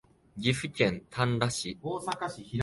[0.35, 1.77] 岐阜県瑞浪市